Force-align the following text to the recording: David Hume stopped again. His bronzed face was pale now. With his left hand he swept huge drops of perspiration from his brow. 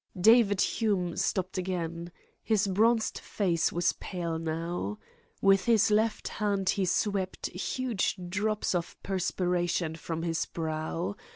David 0.19 0.61
Hume 0.61 1.15
stopped 1.15 1.59
again. 1.59 2.11
His 2.41 2.65
bronzed 2.67 3.19
face 3.19 3.71
was 3.71 3.93
pale 3.93 4.39
now. 4.39 4.97
With 5.43 5.65
his 5.65 5.91
left 5.91 6.27
hand 6.27 6.69
he 6.69 6.85
swept 6.85 7.51
huge 7.51 8.17
drops 8.27 8.73
of 8.73 8.97
perspiration 9.03 9.95
from 9.95 10.23
his 10.23 10.47
brow. 10.47 11.15